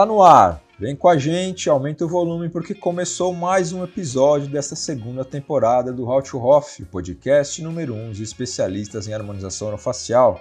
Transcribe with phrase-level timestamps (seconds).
[0.00, 0.62] Tá no ar.
[0.78, 5.92] Vem com a gente, aumenta o volume porque começou mais um episódio dessa segunda temporada
[5.92, 10.40] do How to Hoff, podcast número 1 um de especialistas em harmonização orofacial.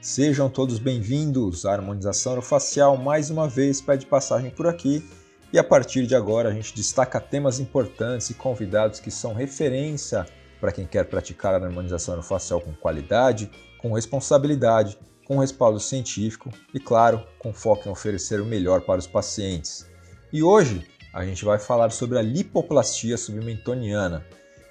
[0.00, 1.66] Sejam todos bem-vindos.
[1.66, 5.04] A harmonização orofacial mais uma vez pede passagem por aqui
[5.52, 10.24] e a partir de agora a gente destaca temas importantes e convidados que são referência
[10.60, 14.96] para quem quer praticar a harmonização orofacial com qualidade, com responsabilidade
[15.32, 19.86] com respaldo científico e, claro, com foco em oferecer o melhor para os pacientes.
[20.30, 24.26] E hoje a gente vai falar sobre a lipoplastia submentoniana,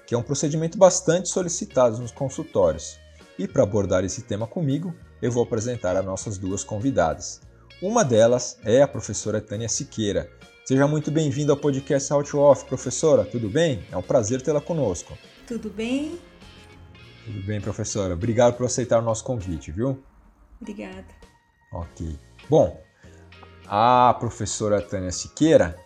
[0.06, 2.96] que é um procedimento bastante solicitado nos consultórios.
[3.36, 7.40] E para abordar esse tema comigo, eu vou apresentar as nossas duas convidadas.
[7.82, 10.30] Uma delas é a professora Tânia Siqueira.
[10.64, 13.24] Seja muito bem-vinda ao podcast Out Off, professora.
[13.24, 13.82] Tudo bem?
[13.90, 15.18] É um prazer tê-la conosco.
[15.44, 16.20] Tudo bem?
[17.24, 18.14] Tudo bem, professora.
[18.14, 20.00] Obrigado por aceitar o nosso convite, viu?
[20.62, 21.04] Obrigada.
[21.72, 22.16] Ok.
[22.48, 22.80] Bom,
[23.66, 25.76] a professora Tânia Siqueira,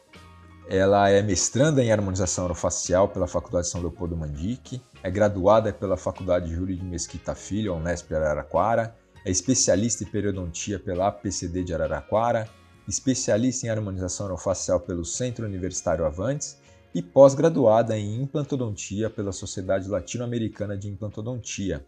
[0.68, 6.54] ela é mestranda em harmonização orofacial pela Faculdade São Leopoldo Mandique, é graduada pela Faculdade
[6.54, 12.46] Júlio de Mesquita Filho, Unesp Araraquara, é especialista em periodontia pela APCD de Araraquara,
[12.86, 16.58] especialista em harmonização orofacial pelo Centro Universitário Avantes
[16.94, 21.84] e pós-graduada em implantodontia pela Sociedade Latino-Americana de Implantodontia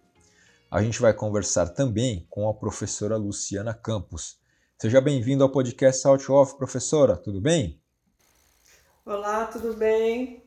[0.71, 4.39] a gente vai conversar também com a professora Luciana Campos.
[4.79, 7.81] Seja bem-vindo ao podcast Out Off, professora, tudo bem?
[9.05, 10.45] Olá, tudo bem?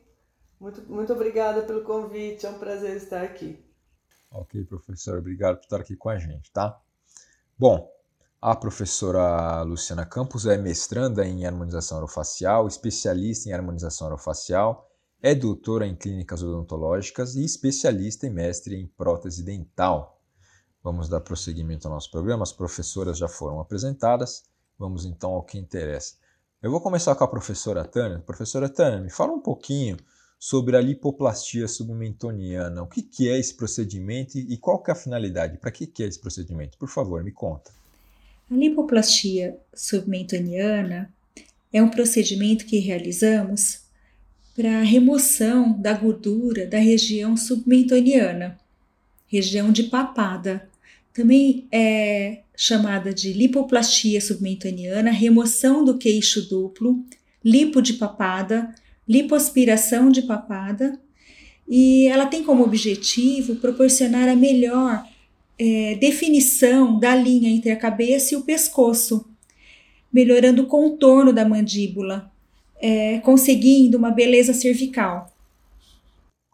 [0.60, 3.58] Muito, muito obrigada pelo convite, é um prazer estar aqui.
[4.30, 6.80] Ok, professora, obrigado por estar aqui com a gente, tá?
[7.58, 7.90] Bom,
[8.40, 14.88] a professora Luciana Campos é mestranda em harmonização orofacial, especialista em harmonização orofacial
[15.22, 20.20] é doutora em clínicas odontológicas e especialista e mestre em prótese dental.
[20.82, 22.42] Vamos dar prosseguimento ao nosso programa.
[22.42, 24.42] As professoras já foram apresentadas.
[24.76, 26.16] Vamos então ao que interessa.
[26.60, 28.18] Eu vou começar com a professora Tânia.
[28.18, 29.96] Professora Tânia, me fala um pouquinho
[30.40, 32.82] sobre a lipoplastia submentoniana.
[32.82, 35.56] O que, que é esse procedimento e qual que é a finalidade?
[35.56, 36.76] Para que, que é esse procedimento?
[36.76, 37.70] Por favor, me conta.
[38.50, 41.14] A lipoplastia submentoniana
[41.72, 43.81] é um procedimento que realizamos
[44.54, 48.58] para a remoção da gordura da região submentoniana,
[49.26, 50.68] região de papada.
[51.12, 57.02] Também é chamada de lipoplastia submentoniana, remoção do queixo duplo,
[57.44, 58.74] lipo de papada,
[59.08, 60.98] lipoaspiração de papada,
[61.68, 65.04] e ela tem como objetivo proporcionar a melhor
[65.58, 69.26] é, definição da linha entre a cabeça e o pescoço,
[70.12, 72.31] melhorando o contorno da mandíbula,
[72.82, 75.32] é, conseguindo uma beleza cervical.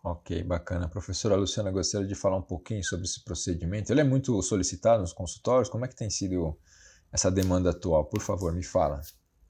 [0.04, 0.86] Ok, bacana.
[0.86, 3.92] A professora Luciana gostaria de falar um pouquinho sobre esse procedimento.
[3.92, 5.68] Ele é muito solicitado nos consultórios?
[5.68, 6.56] Como é que tem sido
[7.12, 8.04] essa demanda atual?
[8.04, 9.00] Por favor, me fala.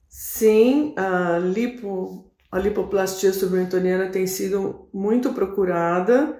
[0.07, 6.39] Sim, a, lipo, a lipoplastia submentoniana tem sido muito procurada.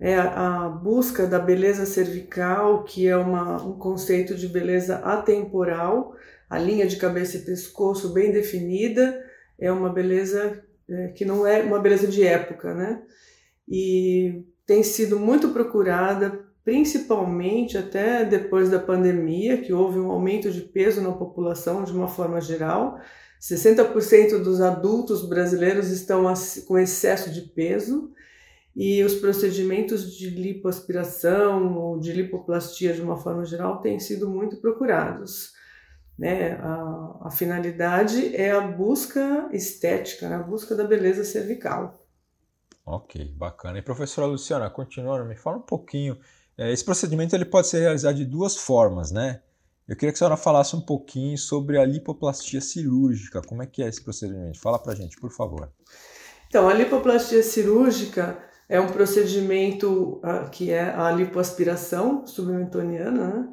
[0.00, 6.14] É a, a busca da beleza cervical, que é uma, um conceito de beleza atemporal,
[6.50, 9.23] a linha de cabeça e pescoço bem definida,
[9.58, 13.02] é uma beleza é, que não é uma beleza de época, né?
[13.68, 20.60] E tem sido muito procurada, principalmente até depois da pandemia, que houve um aumento de
[20.60, 22.98] peso na população de uma forma geral.
[23.40, 26.24] 60% dos adultos brasileiros estão
[26.66, 28.12] com excesso de peso
[28.74, 34.56] e os procedimentos de lipoaspiração ou de lipoplastia de uma forma geral têm sido muito
[34.56, 35.52] procurados.
[36.18, 36.52] Né?
[36.52, 40.36] A, a finalidade é a busca estética, né?
[40.36, 42.06] a busca da beleza cervical.
[42.86, 43.78] Ok, bacana.
[43.78, 46.18] E professora Luciana, continuando, me fala um pouquinho.
[46.56, 49.40] É, esse procedimento ele pode ser realizado de duas formas, né?
[49.88, 53.42] Eu queria que a senhora falasse um pouquinho sobre a lipoplastia cirúrgica.
[53.42, 54.58] Como é que é esse procedimento?
[54.60, 55.70] Fala pra gente, por favor.
[56.48, 63.48] Então, a lipoplastia cirúrgica é um procedimento uh, que é a lipoaspiração submentoniana, né?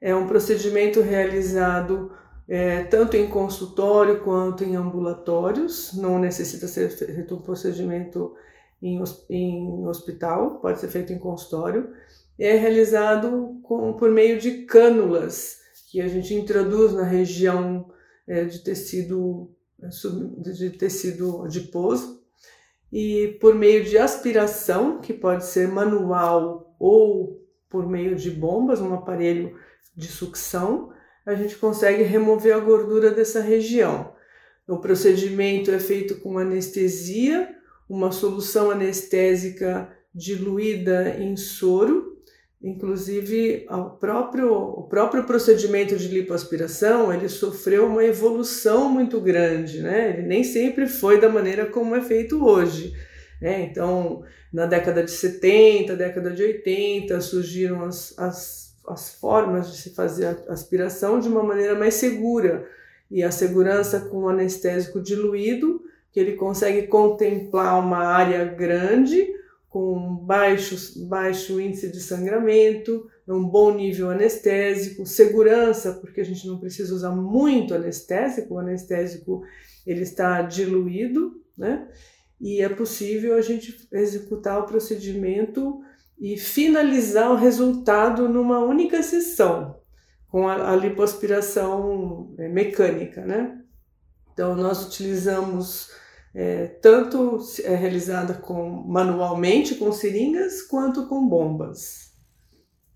[0.00, 2.12] É um procedimento realizado
[2.48, 8.34] é, tanto em consultório quanto em ambulatórios, não necessita ser feito um procedimento
[8.80, 11.92] em, em hospital, pode ser feito em consultório.
[12.38, 15.58] É realizado com, por meio de cânulas
[15.90, 17.90] que a gente introduz na região
[18.26, 19.50] é, de tecido
[19.82, 19.88] é,
[20.52, 22.24] de tecido adiposo
[22.92, 28.94] e por meio de aspiração, que pode ser manual ou por meio de bombas, um
[28.94, 29.58] aparelho
[29.96, 30.92] de sucção,
[31.24, 34.14] a gente consegue remover a gordura dessa região.
[34.68, 37.54] O procedimento é feito com anestesia,
[37.88, 42.16] uma solução anestésica diluída em soro,
[42.62, 50.10] Inclusive, o próprio, o próprio procedimento de lipoaspiração, ele sofreu uma evolução muito grande, né?
[50.10, 52.94] Ele nem sempre foi da maneira como é feito hoje.
[53.40, 53.62] Né?
[53.62, 59.94] Então, na década de 70, década de 80, surgiram as, as, as formas de se
[59.94, 62.68] fazer a aspiração de uma maneira mais segura.
[63.10, 69.26] E a segurança com o anestésico diluído, que ele consegue contemplar uma área grande,
[69.68, 76.58] com baixo, baixo índice de sangramento, um bom nível anestésico, segurança, porque a gente não
[76.58, 79.42] precisa usar muito anestésico, o anestésico
[79.86, 81.88] ele está diluído, né?
[82.40, 85.80] E é possível a gente executar o procedimento
[86.18, 89.80] e finalizar o resultado numa única sessão,
[90.28, 93.60] com a, a lipoaspiração é, mecânica, né?
[94.32, 95.90] Então, nós utilizamos
[96.34, 102.06] é, tanto é realizada com, manualmente com seringas quanto com bombas.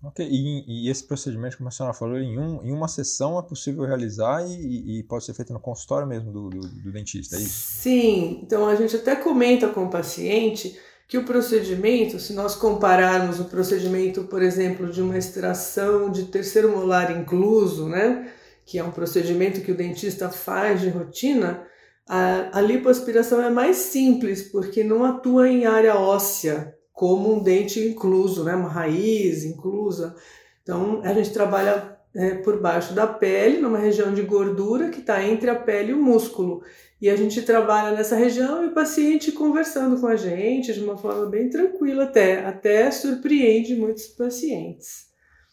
[0.03, 3.41] Ok, e, e, esse procedimento, como a senhora falou, em, um, em uma sessão é
[3.41, 7.39] possível realizar e, e pode ser feito no consultório mesmo do, do, do, dentista, é
[7.39, 7.81] isso?
[7.81, 10.79] Sim, então a gente até comenta com o paciente
[11.11, 16.71] que o procedimento, se nós compararmos o procedimento, por exemplo, de uma extração de terceiro
[16.71, 18.31] molar incluso, né,
[18.65, 21.67] que é um procedimento que o dentista faz de rotina,
[22.07, 27.85] a, a lipoaspiração é mais simples, porque não atua em área óssea, como um dente
[27.85, 28.55] incluso, né?
[28.55, 30.15] uma raiz inclusa.
[30.63, 35.23] Então, a gente trabalha é, por baixo da pele, numa região de gordura que está
[35.23, 36.63] entre a pele e o músculo.
[37.01, 40.97] E a gente trabalha nessa região e o paciente conversando com a gente de uma
[40.97, 45.09] forma bem tranquila até, até surpreende muitos pacientes.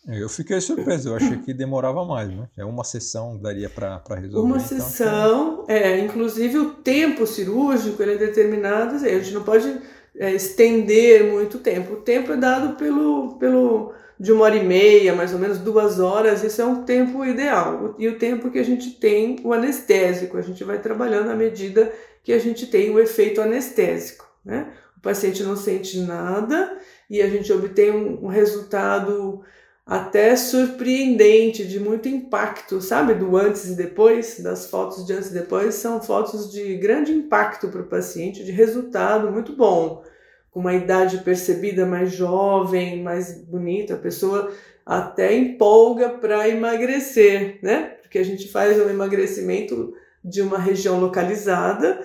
[0.07, 2.49] Eu fiquei surpreso, eu achei que demorava mais, né?
[2.57, 4.47] É uma sessão daria para resolver.
[4.47, 9.81] Uma então, sessão, é, inclusive o tempo cirúrgico ele é determinado, a gente não pode
[10.17, 11.95] é, estender muito tempo.
[11.95, 16.01] O tempo é dado pelo, pelo de uma hora e meia, mais ou menos duas
[16.01, 17.95] horas, isso é um tempo ideal.
[17.99, 21.93] E o tempo que a gente tem o anestésico, a gente vai trabalhando à medida
[22.23, 24.73] que a gente tem o efeito anestésico, né?
[24.97, 26.77] O paciente não sente nada
[27.09, 29.43] e a gente obtém um, um resultado
[29.87, 33.15] até surpreendente, de muito impacto, sabe?
[33.15, 37.69] Do antes e depois, das fotos de antes e depois, são fotos de grande impacto
[37.69, 40.05] para o paciente, de resultado muito bom,
[40.59, 44.53] uma idade percebida mais jovem, mais bonita, a pessoa
[44.85, 47.97] até empolga para emagrecer, né?
[48.03, 49.93] Porque a gente faz um emagrecimento
[50.25, 52.01] de uma região localizada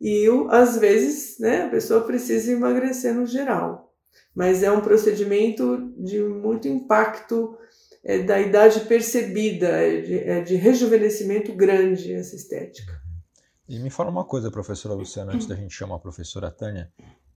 [0.00, 3.88] e às vezes, né, a pessoa precisa emagrecer no geral
[4.38, 7.58] mas é um procedimento de muito impacto
[8.04, 13.02] é, da idade percebida, é de, é de rejuvenescimento grande essa estética.
[13.68, 16.88] E me fala uma coisa, professora Luciana, antes da gente chamar a professora Tânia.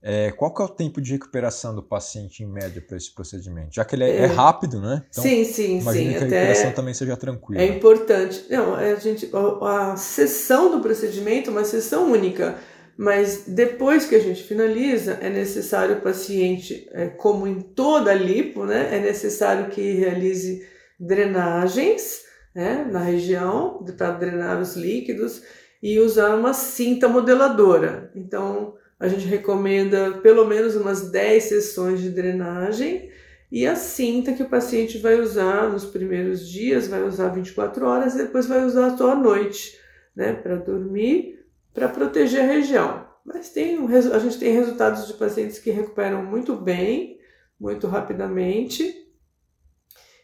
[0.05, 3.73] É, qual que é o tempo de recuperação do paciente em média para esse procedimento?
[3.73, 5.05] Já que ele é, é, é rápido, né?
[5.09, 6.11] Então, sim, sim, imagina sim.
[6.11, 7.61] que a recuperação também seja tranquila.
[7.61, 8.45] É importante.
[8.49, 12.57] Não, a gente, a, a sessão do procedimento é uma sessão única.
[12.97, 18.13] Mas depois que a gente finaliza, é necessário o paciente, é, como em toda a
[18.13, 20.67] lipo, né, é necessário que realize
[20.99, 22.21] drenagens
[22.53, 25.41] né, na região para drenar os líquidos
[25.81, 28.11] e usar uma cinta modeladora.
[28.15, 33.11] Então, a gente recomenda pelo menos umas 10 sessões de drenagem
[33.51, 38.13] e a cinta que o paciente vai usar nos primeiros dias, vai usar 24 horas
[38.13, 39.77] e depois vai usar só à noite,
[40.15, 41.33] né, para dormir
[41.73, 43.05] para proteger a região.
[43.25, 47.17] Mas tem um, a gente tem resultados de pacientes que recuperam muito bem,
[47.59, 49.01] muito rapidamente.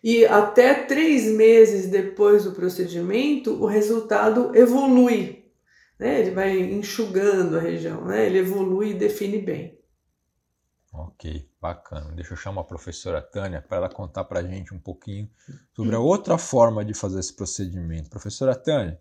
[0.01, 5.48] E até três meses depois do procedimento, o resultado evolui.
[5.99, 6.21] Né?
[6.21, 8.25] Ele vai enxugando a região, né?
[8.25, 9.77] ele evolui e define bem.
[10.91, 12.11] Ok, bacana.
[12.15, 15.29] Deixa eu chamar a professora Tânia para ela contar para a gente um pouquinho
[15.75, 18.09] sobre a outra forma de fazer esse procedimento.
[18.09, 18.99] Professora Tânia,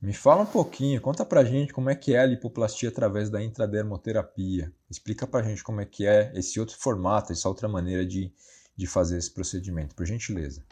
[0.00, 3.42] me fala um pouquinho, conta pra gente como é que é a lipoplastia através da
[3.42, 4.72] intradermoterapia.
[4.90, 8.32] Explica pra gente como é que é esse outro formato, essa outra maneira de,
[8.74, 10.64] de fazer esse procedimento, por gentileza.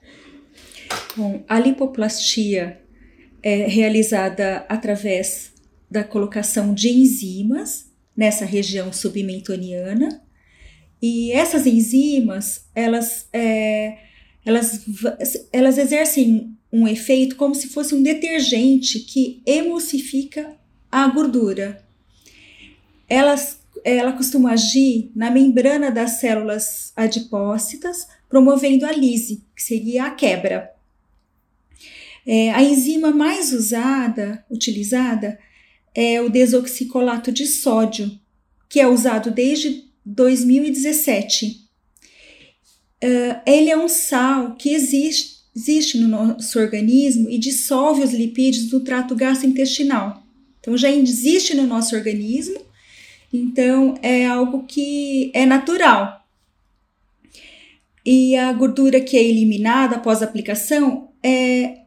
[1.15, 2.83] Bom, a lipoplastia
[3.43, 5.53] é realizada através
[5.91, 10.23] da colocação de enzimas nessa região submentoniana
[11.01, 13.99] e essas enzimas elas é,
[14.45, 14.85] elas,
[15.53, 20.57] elas exercem um efeito como se fosse um detergente que emulsifica
[20.91, 21.85] a gordura.
[23.09, 30.11] Elas, ela costuma agir na membrana das células adipócitas, promovendo a lise, que seria a
[30.11, 30.71] quebra.
[32.29, 35.39] É, a enzima mais usada, utilizada,
[35.95, 38.11] é o desoxicolato de sódio,
[38.69, 41.69] que é usado desde 2017
[43.03, 48.71] uh, ele é um sal que existe, existe no nosso organismo e dissolve os lipídios
[48.73, 50.23] no trato gastrointestinal.
[50.61, 52.61] Então já existe no nosso organismo,
[53.33, 56.27] então é algo que é natural.
[58.05, 61.83] E a gordura que é eliminada após a aplicação é,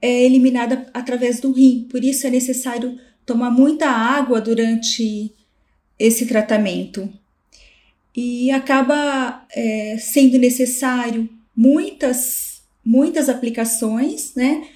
[0.00, 5.32] é eliminada através do rim, por isso é necessário tomar muita água durante
[5.98, 7.12] esse tratamento.
[8.14, 14.66] E acaba é, sendo necessário muitas, muitas aplicações, né?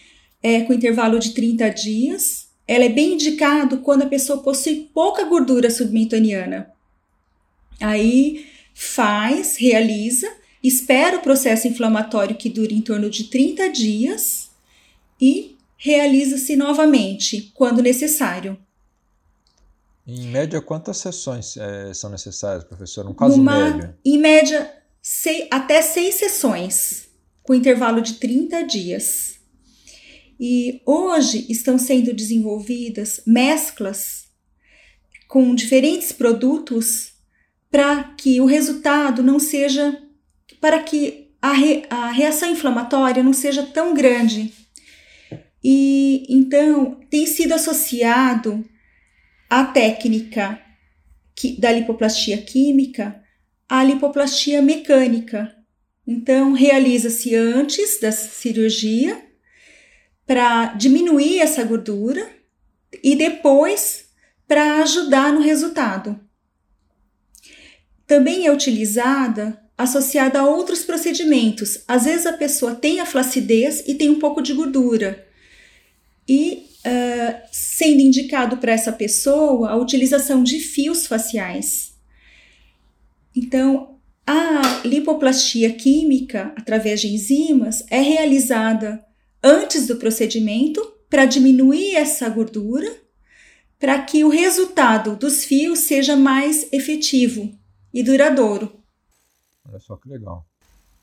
[0.43, 2.49] É, com intervalo de 30 dias.
[2.67, 6.71] Ela é bem indicado quando a pessoa possui pouca gordura submentaniana.
[7.81, 10.31] Aí faz, realiza,
[10.63, 14.50] espera o processo inflamatório que dura em torno de 30 dias
[15.21, 18.59] e realiza-se novamente quando necessário.
[20.07, 23.07] Em média, quantas sessões é, são necessárias, professor?
[23.07, 23.95] Um caso Numa, médio?
[24.05, 27.09] Em média, sei, até seis sessões,
[27.43, 29.39] com intervalo de 30 dias.
[30.39, 34.25] E hoje estão sendo desenvolvidas mesclas
[35.29, 37.13] com diferentes produtos
[37.71, 39.97] para que o resultado não seja,
[40.61, 44.53] para que a, re, a reação inflamatória não seja tão grande.
[45.63, 48.65] E então tem sido associado
[49.49, 50.61] a técnica
[51.59, 53.23] da lipoplastia química
[53.69, 55.55] à lipoplastia mecânica.
[56.07, 59.23] Então, realiza-se antes da cirurgia
[60.27, 62.29] para diminuir essa gordura
[63.03, 64.07] e depois
[64.47, 66.19] para ajudar no resultado.
[68.07, 71.85] Também é utilizada associada a outros procedimentos.
[71.87, 75.27] Às vezes a pessoa tem a flacidez e tem um pouco de gordura.
[76.33, 81.93] E uh, sendo indicado para essa pessoa a utilização de fios faciais.
[83.35, 89.05] Então, a lipoplastia química através de enzimas é realizada
[89.43, 92.89] antes do procedimento para diminuir essa gordura,
[93.77, 97.53] para que o resultado dos fios seja mais efetivo
[97.93, 98.81] e duradouro.
[99.67, 100.47] Olha só que legal.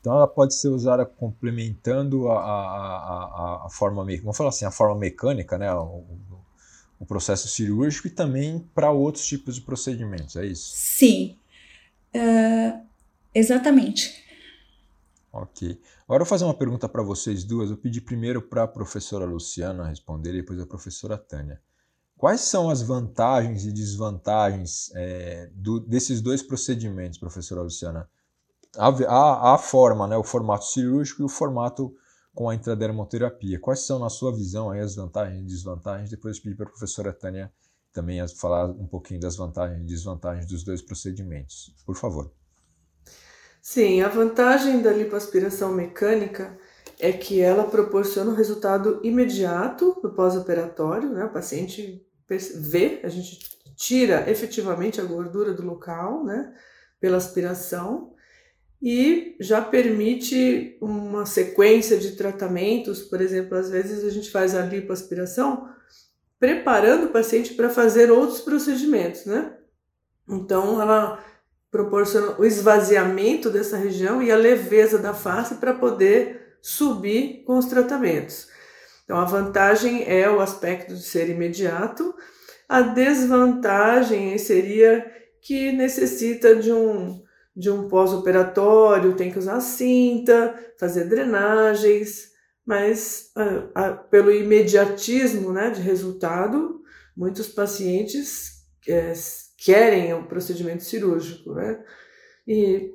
[0.08, 4.70] Então ela pode ser usada complementando a, a, a, a forma, vamos falar assim, a
[4.70, 6.02] forma mecânica, né, o,
[6.98, 10.72] o processo cirúrgico e também para outros tipos de procedimentos, é isso?
[10.74, 11.36] Sim,
[12.16, 12.80] uh,
[13.34, 14.24] exatamente.
[15.30, 15.78] Ok.
[16.04, 17.68] Agora eu vou fazer uma pergunta para vocês duas.
[17.68, 21.60] Eu pedi primeiro para a professora Luciana responder e depois a professora Tânia.
[22.16, 28.08] Quais são as vantagens e desvantagens é, do, desses dois procedimentos, professora Luciana?
[28.76, 31.94] A, a, forma, né, o formato cirúrgico e o formato
[32.34, 33.58] com a intradermoterapia.
[33.58, 36.10] Quais são, na sua visão, aí, as vantagens e desvantagens?
[36.10, 37.52] Depois eu pedi para a professora Tânia
[37.92, 41.74] também falar um pouquinho das vantagens e desvantagens dos dois procedimentos.
[41.84, 42.30] Por favor.
[43.60, 46.56] Sim, a vantagem da lipoaspiração mecânica
[46.98, 51.24] é que ela proporciona um resultado imediato no pós-operatório, né?
[51.24, 52.06] O paciente
[52.56, 53.38] vê, a gente
[53.76, 56.54] tira efetivamente a gordura do local, né?
[57.00, 58.14] Pela aspiração
[58.80, 64.62] e já permite uma sequência de tratamentos, por exemplo, às vezes a gente faz a
[64.62, 65.68] lipoaspiração
[66.38, 69.56] preparando o paciente para fazer outros procedimentos, né?
[70.28, 71.22] Então ela
[71.70, 77.66] proporciona o esvaziamento dessa região e a leveza da face para poder subir com os
[77.66, 78.48] tratamentos.
[79.04, 82.14] Então a vantagem é o aspecto de ser imediato,
[82.68, 85.04] a desvantagem seria
[85.40, 87.22] que necessita de um
[87.58, 92.28] de um pós-operatório, tem que usar cinta, fazer drenagens,
[92.64, 96.80] mas ah, ah, pelo imediatismo né, de resultado,
[97.16, 99.12] muitos pacientes é,
[99.56, 101.52] querem o procedimento cirúrgico.
[101.54, 101.82] Né?
[102.46, 102.94] E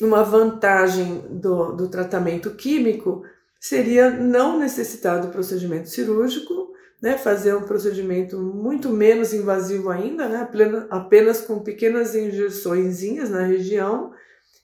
[0.00, 3.24] uma vantagem do, do tratamento químico
[3.58, 6.71] seria não necessitar do procedimento cirúrgico,
[7.02, 10.48] né, fazer um procedimento muito menos invasivo ainda, né,
[10.88, 14.12] apenas com pequenas injeções na região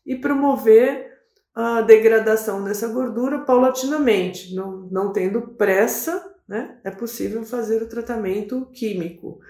[0.06, 1.08] e promover
[1.52, 8.66] a degradação dessa gordura paulatinamente, não, não tendo pressa, né, é possível fazer o tratamento
[8.72, 9.40] químico.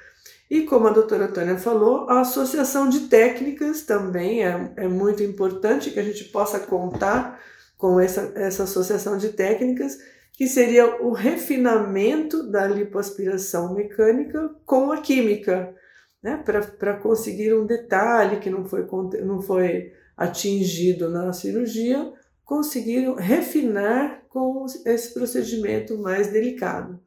[0.51, 5.91] E como a doutora Tânia falou, a associação de técnicas também é, é muito importante
[5.91, 7.39] que a gente possa contar
[7.77, 9.99] com essa, essa associação de técnicas
[10.39, 15.75] que seria o refinamento da lipoaspiração mecânica com a química,
[16.23, 16.41] né?
[16.79, 18.87] para conseguir um detalhe que não foi,
[19.25, 22.13] não foi atingido na cirurgia,
[22.45, 27.01] conseguir refinar com esse procedimento mais delicado.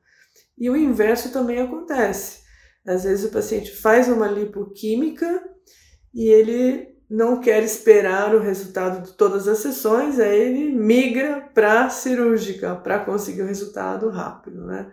[0.58, 2.42] E o inverso também acontece.
[2.86, 5.42] Às vezes o paciente faz uma lipoquímica
[6.14, 11.90] e ele não quer esperar o resultado de todas as sessões, aí ele migra para
[11.90, 14.90] cirúrgica para conseguir o resultado rápido, né?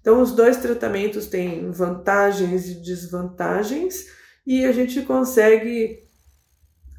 [0.00, 4.06] Então, os dois tratamentos têm vantagens e desvantagens,
[4.46, 6.08] e a gente consegue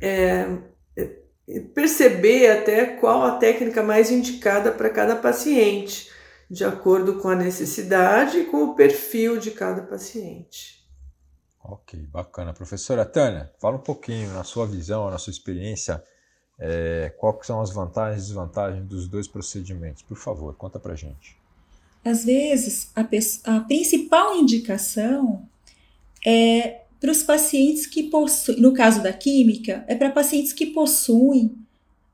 [0.02, 0.58] é,
[0.98, 6.12] é perceber até qual a técnica mais indicada para cada paciente,
[6.52, 10.79] de acordo com a necessidade e com o perfil de cada paciente.
[11.64, 12.54] Ok, bacana.
[12.54, 16.04] Professora Tânia, fala um pouquinho na sua visão, na sua experiência,
[16.58, 20.02] é, quais são as vantagens e desvantagens dos dois procedimentos?
[20.02, 21.38] Por favor, conta pra gente.
[22.04, 23.02] Às vezes, a,
[23.56, 25.48] a principal indicação
[26.26, 31.56] é para os pacientes que possuem, no caso da química, é para pacientes que possuem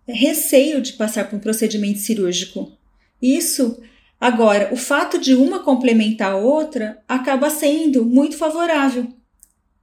[0.07, 2.71] receio de passar por um procedimento cirúrgico.
[3.19, 3.81] Isso,
[4.19, 9.11] agora, o fato de uma complementar a outra acaba sendo muito favorável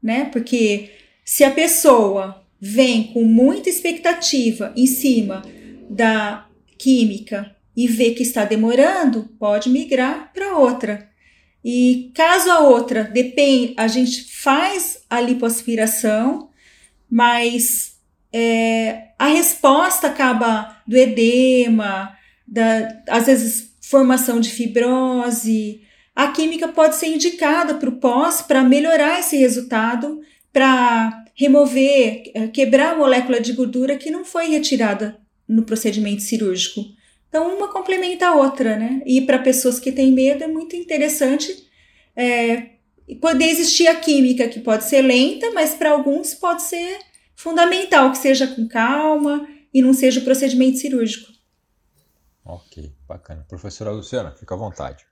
[0.02, 0.24] né?
[0.32, 0.90] Porque
[1.24, 5.42] se a pessoa vem com muita expectativa em cima
[5.88, 6.46] da
[6.78, 11.08] química e vê que está demorando, pode migrar para outra.
[11.64, 16.50] E caso a outra depende, a gente faz a lipoaspiração,
[17.08, 17.96] mas
[18.32, 22.16] é, a resposta acaba do edema,
[22.46, 25.82] da, às vezes formação de fibrose,
[26.14, 30.20] a química pode ser indicada para o pós para melhorar esse resultado,
[30.52, 36.84] para remover, eh, quebrar a molécula de gordura que não foi retirada no procedimento cirúrgico.
[37.28, 39.00] Então, uma complementa a outra, né?
[39.06, 41.66] E para pessoas que têm medo é muito interessante
[42.14, 42.72] é,
[43.20, 46.98] poder existir a química, que pode ser lenta, mas para alguns pode ser
[47.34, 51.32] fundamental, que seja com calma e não seja o procedimento cirúrgico.
[52.44, 53.46] Ok, bacana.
[53.48, 55.06] Professora Luciana, fica à vontade.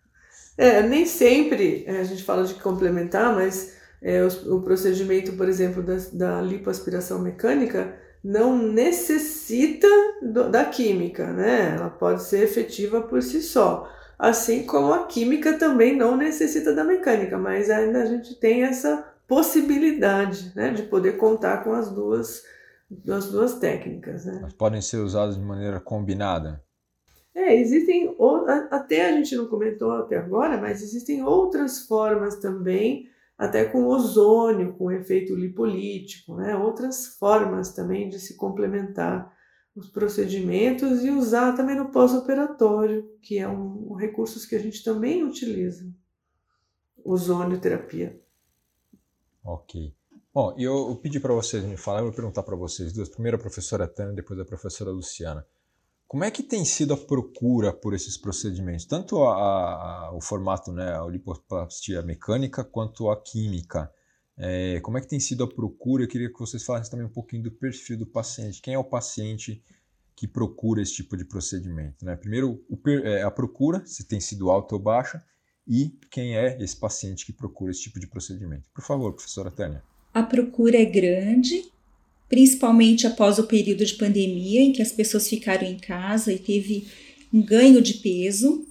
[0.60, 5.48] É, nem sempre é, a gente fala de complementar, mas é, o, o, procedimento, por
[5.48, 9.88] exemplo, da, da lipoaspiração mecânica não necessita
[10.20, 11.76] do, da química, né?
[11.76, 13.90] Ela pode ser efetiva por si só.
[14.18, 19.02] Assim como a química também não necessita da mecânica, mas ainda a gente tem essa
[19.26, 22.42] possibilidade né, de poder contar com as duas,
[23.08, 24.26] as duas técnicas.
[24.26, 24.40] Né?
[24.42, 26.62] Mas podem ser usadas de maneira combinada?
[27.34, 28.14] É, existem,
[28.70, 34.74] até a gente não comentou até agora, mas existem outras formas também, até com ozônio,
[34.74, 36.56] com efeito lipolítico, né?
[36.56, 39.32] outras formas também de se complementar
[39.74, 44.82] os procedimentos e usar também no pós-operatório, que é um, um recurso que a gente
[44.82, 45.88] também utiliza,
[47.04, 48.20] ozônio terapia.
[49.44, 49.94] Ok.
[50.34, 53.36] Bom, eu, eu pedi para vocês me falar, eu vou perguntar para vocês duas, primeiro
[53.36, 55.46] a professora Tânia, depois a professora Luciana.
[56.10, 58.84] Como é que tem sido a procura por esses procedimentos?
[58.84, 63.88] Tanto a, a, o formato, né, a lipoplastia mecânica, quanto a química.
[64.36, 66.02] É, como é que tem sido a procura?
[66.02, 68.60] Eu queria que vocês falassem também um pouquinho do perfil do paciente.
[68.60, 69.62] Quem é o paciente
[70.16, 72.04] que procura esse tipo de procedimento?
[72.04, 72.16] Né?
[72.16, 75.24] Primeiro, o, é, a procura, se tem sido alta ou baixa,
[75.64, 78.68] e quem é esse paciente que procura esse tipo de procedimento.
[78.74, 79.80] Por favor, professora Tânia.
[80.12, 81.70] A procura é grande,
[82.30, 86.86] principalmente após o período de pandemia, em que as pessoas ficaram em casa e teve
[87.34, 88.64] um ganho de peso.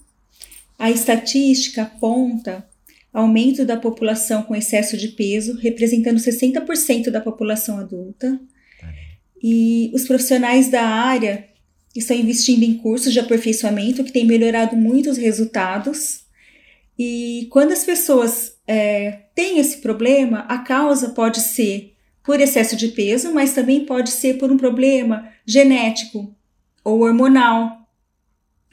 [0.80, 2.66] A estatística aponta
[3.12, 8.40] aumento da população com excesso de peso, representando 60% da população adulta.
[9.44, 11.46] E os profissionais da área
[11.94, 16.22] estão investindo em cursos de aperfeiçoamento que têm melhorado muito os resultados.
[16.98, 21.96] E quando as pessoas é, têm esse problema, a causa pode ser
[22.30, 26.32] por excesso de peso, mas também pode ser por um problema genético
[26.84, 27.90] ou hormonal.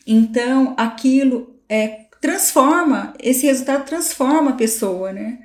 [0.06, 5.38] Então, aquilo é, transforma, esse resultado transforma a pessoa, né?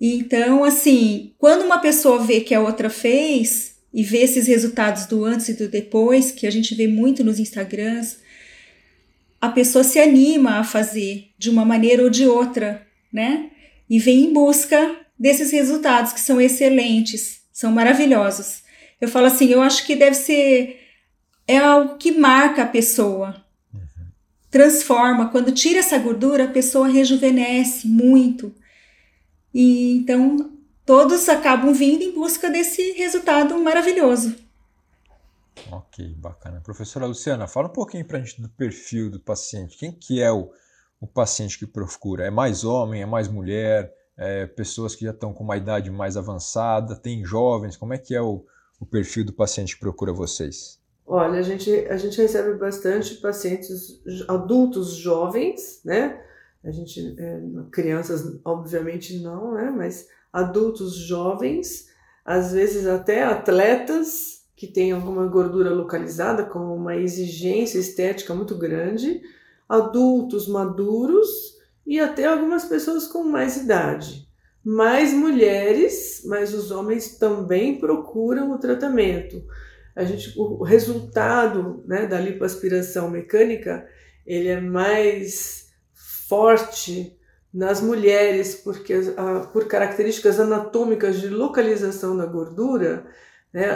[0.00, 5.24] Então, assim, quando uma pessoa vê que a outra fez e vê esses resultados do
[5.24, 8.18] antes e do depois, que a gente vê muito nos Instagrams,
[9.40, 13.50] a pessoa se anima a fazer de uma maneira ou de outra, né?
[13.90, 18.62] E vem em busca desses resultados que são excelentes, são maravilhosos.
[19.00, 20.80] Eu falo assim, eu acho que deve ser
[21.46, 23.36] é algo que marca a pessoa.
[23.72, 24.06] Uhum.
[24.50, 28.54] Transforma, quando tira essa gordura, a pessoa rejuvenesce muito.
[29.52, 30.52] E então
[30.84, 34.36] todos acabam vindo em busca desse resultado maravilhoso.
[35.70, 36.60] Ok, bacana.
[36.60, 39.76] Professora Luciana, fala um pouquinho para a gente do perfil do paciente.
[39.76, 40.50] Quem que é o,
[41.00, 42.26] o paciente que procura?
[42.26, 43.92] É mais homem, é mais mulher?
[44.16, 47.76] É, pessoas que já estão com uma idade mais avançada, tem jovens?
[47.76, 48.44] Como é que é o,
[48.80, 50.80] o perfil do paciente que procura vocês?
[51.06, 56.20] Olha, a gente, a gente recebe bastante pacientes adultos jovens, né?
[56.62, 59.70] A gente, é, crianças, obviamente não, né?
[59.70, 61.88] Mas adultos jovens,
[62.24, 69.20] às vezes até atletas que têm alguma gordura localizada, com uma exigência estética muito grande,
[69.68, 71.53] adultos maduros
[71.86, 74.26] e até algumas pessoas com mais idade.
[74.64, 79.44] Mais mulheres, mas os homens também procuram o tratamento.
[79.94, 83.86] A gente, o resultado né, da lipoaspiração mecânica
[84.26, 85.68] ele é mais
[86.28, 87.16] forte
[87.52, 88.94] nas mulheres, porque
[89.52, 93.06] por características anatômicas de localização da gordura,
[93.52, 93.70] né,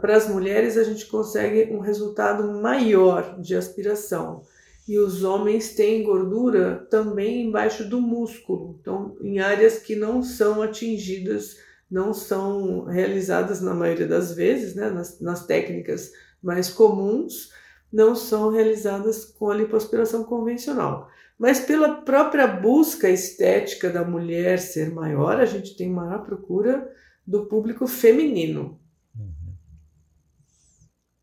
[0.00, 4.42] para as mulheres a gente consegue um resultado maior de aspiração.
[4.88, 10.60] E os homens têm gordura também embaixo do músculo, então em áreas que não são
[10.60, 11.56] atingidas,
[11.90, 16.10] não são realizadas na maioria das vezes, né, nas, nas técnicas
[16.42, 17.50] mais comuns,
[17.92, 21.08] não são realizadas com a lipoaspiração convencional.
[21.38, 26.90] Mas pela própria busca estética da mulher ser maior, a gente tem maior procura
[27.26, 28.80] do público feminino.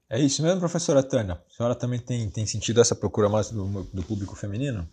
[0.09, 1.35] É isso mesmo, professora Tânia?
[1.35, 4.89] A senhora também tem, tem sentido essa procura mais do, do público feminino?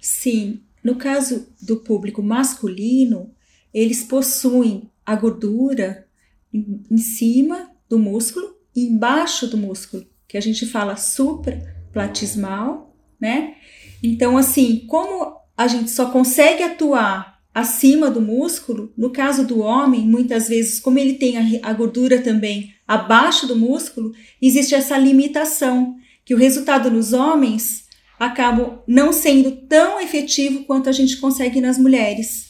[0.00, 0.60] Sim.
[0.82, 3.30] No caso do público masculino,
[3.72, 6.06] eles possuem a gordura
[6.52, 13.54] em, em cima do músculo e embaixo do músculo, que a gente fala supraplatismal, né?
[14.02, 20.06] Então, assim, como a gente só consegue atuar acima do músculo, no caso do homem,
[20.06, 25.94] muitas vezes, como ele tem a, a gordura também abaixo do músculo, existe essa limitação,
[26.24, 27.84] que o resultado nos homens
[28.18, 32.48] acaba não sendo tão efetivo quanto a gente consegue nas mulheres,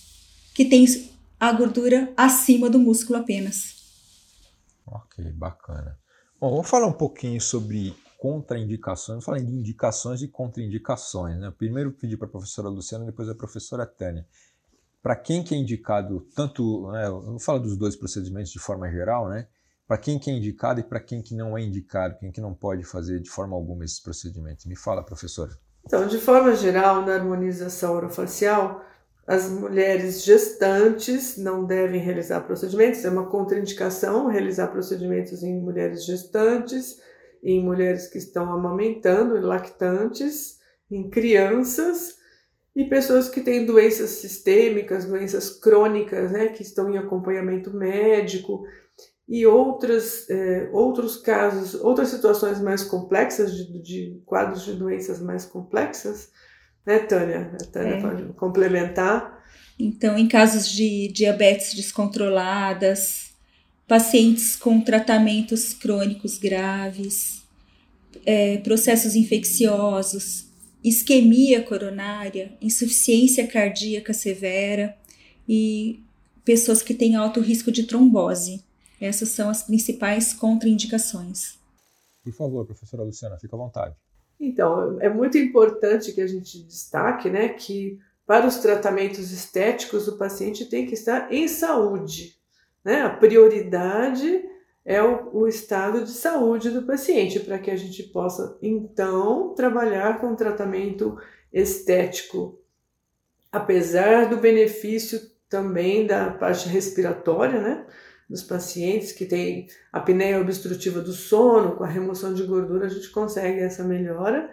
[0.54, 0.86] que tem
[1.38, 3.74] a gordura acima do músculo apenas.
[4.86, 5.98] Ok, bacana.
[6.40, 11.38] Bom, vamos falar um pouquinho sobre contraindicações, falando de indicações e contraindicações.
[11.38, 11.52] Né?
[11.58, 14.26] Primeiro pedi para a professora Luciana, depois a professora Tânia.
[15.02, 18.90] Para quem que é indicado, tanto, né, eu vou falar dos dois procedimentos de forma
[18.90, 19.46] geral, né?
[19.90, 22.54] Para quem que é indicado e para quem que não é indicado, quem que não
[22.54, 24.64] pode fazer de forma alguma esses procedimentos.
[24.64, 25.50] Me fala, professora.
[25.84, 28.84] Então, de forma geral, na harmonização orofacial,
[29.26, 37.00] as mulheres gestantes não devem realizar procedimentos, é uma contraindicação realizar procedimentos em mulheres gestantes
[37.42, 42.16] em mulheres que estão amamentando, em lactantes, em crianças
[42.76, 48.64] e pessoas que têm doenças sistêmicas, doenças crônicas, né, que estão em acompanhamento médico
[49.30, 55.44] e outras, é, outros casos, outras situações mais complexas, de, de, quadros de doenças mais
[55.44, 56.30] complexas,
[56.84, 57.56] né, Tânia?
[57.62, 58.00] A Tânia é.
[58.00, 59.40] pode complementar.
[59.78, 63.30] Então, em casos de diabetes descontroladas,
[63.86, 67.44] pacientes com tratamentos crônicos graves,
[68.26, 70.46] é, processos infecciosos,
[70.82, 74.96] isquemia coronária, insuficiência cardíaca severa
[75.48, 76.00] e
[76.44, 78.68] pessoas que têm alto risco de trombose.
[79.00, 81.58] Essas são as principais contraindicações.
[82.22, 83.96] Por favor, professora Luciana, fique à vontade.
[84.38, 90.16] Então, é muito importante que a gente destaque né, que para os tratamentos estéticos o
[90.16, 92.36] paciente tem que estar em saúde,
[92.84, 93.02] né?
[93.02, 94.44] A prioridade
[94.84, 100.20] é o, o estado de saúde do paciente, para que a gente possa então trabalhar
[100.20, 101.18] com tratamento
[101.52, 102.58] estético.
[103.50, 107.86] Apesar do benefício também da parte respiratória, né?
[108.30, 113.10] Dos pacientes que têm apneia obstrutiva do sono, com a remoção de gordura, a gente
[113.10, 114.48] consegue essa melhora,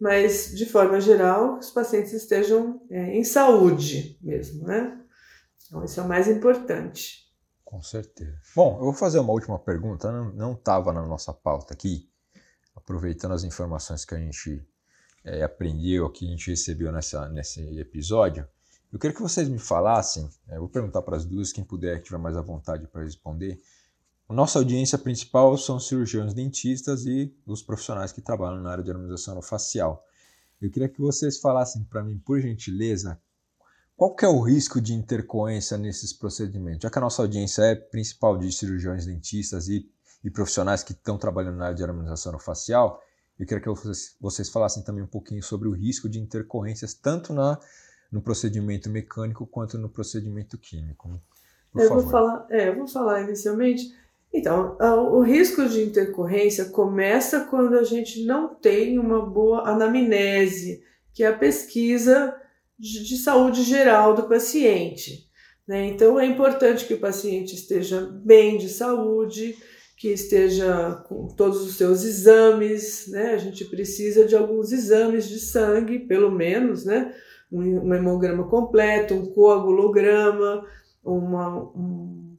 [0.00, 4.96] mas de forma geral, os pacientes estejam é, em saúde mesmo, né?
[5.66, 7.26] Então, isso é o mais importante.
[7.64, 8.38] Com certeza.
[8.54, 12.08] Bom, eu vou fazer uma última pergunta, não estava na nossa pauta aqui,
[12.76, 14.64] aproveitando as informações que a gente
[15.24, 18.46] é, aprendeu, que a gente recebeu nessa, nesse episódio.
[18.96, 22.06] Eu queria que vocês me falassem, é, vou perguntar para as duas, quem puder, que
[22.06, 23.60] tiver mais à vontade para responder.
[24.26, 29.42] Nossa audiência principal são cirurgiões dentistas e os profissionais que trabalham na área de harmonização
[29.42, 30.02] facial.
[30.62, 33.20] Eu queria que vocês falassem para mim, por gentileza,
[33.94, 36.80] qual que é o risco de intercorrência nesses procedimentos?
[36.80, 39.86] Já que a nossa audiência é principal de cirurgiões dentistas e,
[40.24, 42.98] e profissionais que estão trabalhando na área de harmonização facial,
[43.38, 47.34] eu queria que vocês, vocês falassem também um pouquinho sobre o risco de intercorrências tanto
[47.34, 47.60] na,
[48.10, 51.20] no procedimento mecânico quanto no procedimento químico.
[51.72, 52.02] Por eu, favor.
[52.02, 53.92] Vou falar, é, eu vou falar inicialmente.
[54.32, 54.76] Então,
[55.12, 60.82] o risco de intercorrência começa quando a gente não tem uma boa anamnese,
[61.14, 62.34] que é a pesquisa
[62.78, 65.26] de, de saúde geral do paciente.
[65.66, 65.86] Né?
[65.86, 69.56] Então, é importante que o paciente esteja bem de saúde,
[69.96, 73.32] que esteja com todos os seus exames, né?
[73.32, 77.14] A gente precisa de alguns exames de sangue, pelo menos, né?
[77.50, 80.66] Um, um hemograma completo, um coagulograma,
[81.04, 82.36] uma, um,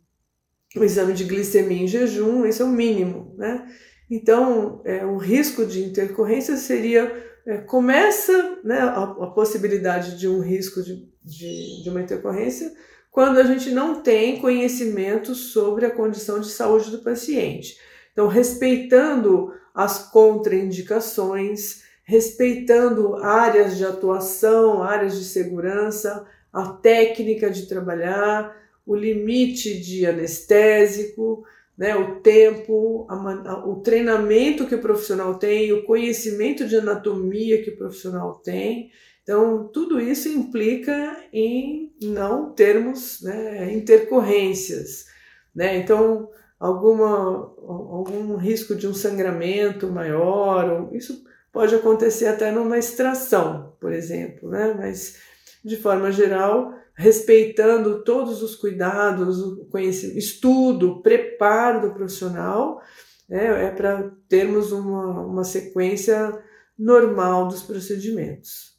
[0.76, 3.65] o exame de glicemia em jejum, esse é o mínimo, né?
[4.10, 7.12] Então, é, o risco de intercorrência seria,
[7.46, 12.72] é, começa né, a, a, possibilidade de um risco de, de, de uma intercorrência
[13.12, 17.78] quando a gente não tem conhecimento sobre a condição de saúde do paciente.
[18.13, 28.56] Então, respeitando as contraindicações, respeitando áreas de atuação, áreas de segurança, a técnica de trabalhar,
[28.86, 31.43] o limite de anestésico,
[31.78, 37.72] né, o tempo, a, o treinamento que o profissional tem, o conhecimento de anatomia que
[37.72, 38.89] o profissional tem.
[39.22, 45.08] Então, tudo isso implica em não termos né, intercorrências.
[45.54, 45.76] Né?
[45.76, 53.91] Então, alguma, algum risco de um sangramento maior, isso pode acontecer até numa extração, por
[53.91, 54.76] exemplo, né?
[54.78, 55.17] mas
[55.65, 62.80] de forma geral, respeitando todos os cuidados, o conhecimento, estudo, preparo do profissional,
[63.28, 66.39] né, é para termos uma, uma sequência
[66.78, 68.78] normal dos procedimentos.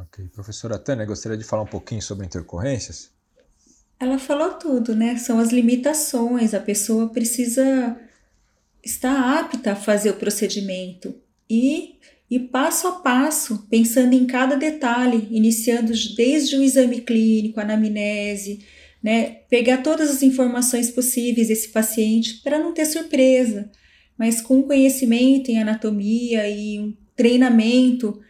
[0.00, 0.26] Ok.
[0.32, 3.10] Professora Tânia, gostaria de falar um pouquinho sobre intercorrências?
[4.00, 5.18] Ela falou tudo, né?
[5.18, 7.94] São as limitações, a pessoa precisa
[8.82, 11.14] estar apta a fazer o procedimento
[11.50, 11.98] e
[12.30, 18.60] e passo a passo, pensando em cada detalhe, iniciando desde o exame clínico, a anamnese,
[19.02, 23.68] né, pegar todas as informações possíveis desse paciente para não ter surpresa,
[24.16, 28.20] mas com conhecimento em anatomia e um treinamento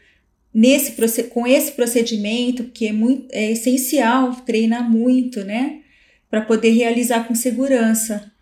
[0.52, 0.92] nesse
[1.28, 5.82] com esse procedimento que é muito é essencial treinar muito, né,
[6.30, 8.32] para poder realizar com segurança.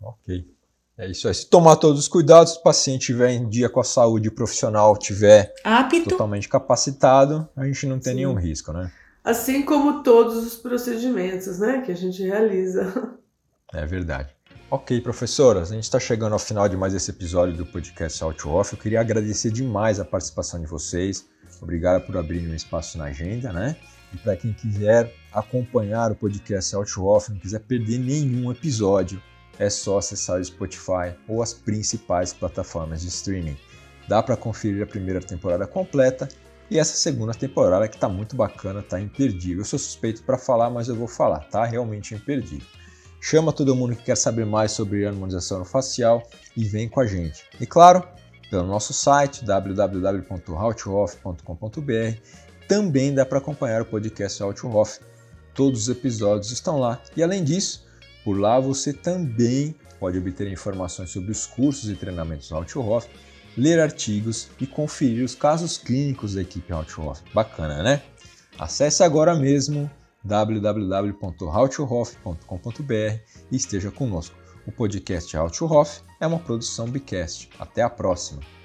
[0.00, 0.55] Ok.
[0.98, 1.34] É isso aí.
[1.34, 5.52] Se tomar todos os cuidados, o paciente estiver em dia com a saúde profissional, tiver
[5.62, 6.08] Apto.
[6.08, 8.16] totalmente capacitado, a gente não tem Sim.
[8.16, 8.90] nenhum risco, né?
[9.22, 13.16] Assim como todos os procedimentos, né, que a gente realiza.
[13.74, 14.34] É verdade.
[14.70, 18.48] Ok, professoras, a gente está chegando ao final de mais esse episódio do podcast Out
[18.48, 18.72] Off.
[18.72, 21.26] Eu queria agradecer demais a participação de vocês.
[21.60, 23.76] Obrigado por abrirem um espaço na agenda, né?
[24.14, 29.20] E para quem quiser acompanhar o podcast Out Off, não quiser perder nenhum episódio,
[29.58, 33.56] é só acessar o Spotify ou as principais plataformas de streaming.
[34.08, 36.28] Dá para conferir a primeira temporada completa
[36.70, 39.60] e essa segunda temporada que está muito bacana, está imperdível.
[39.60, 42.66] Eu sou suspeito para falar, mas eu vou falar, tá realmente imperdível.
[43.20, 47.44] Chama todo mundo que quer saber mais sobre harmonização facial e vem com a gente.
[47.60, 48.02] E claro,
[48.50, 52.20] pelo nosso site www.howtohoff.com.br
[52.68, 55.00] também dá para acompanhar o podcast Outhoff.
[55.54, 57.00] Todos os episódios estão lá.
[57.16, 57.85] E além disso,
[58.26, 63.08] por lá você também pode obter informações sobre os cursos e treinamentos Althoff,
[63.56, 67.22] ler artigos e conferir os casos clínicos da equipe Althoff.
[67.32, 68.02] Bacana, né?
[68.58, 69.88] Acesse agora mesmo
[70.24, 73.20] www.howtohoff.com.br
[73.52, 74.34] e esteja conosco.
[74.66, 77.48] O podcast Althoff é uma produção Bicast.
[77.60, 78.55] Até a próxima!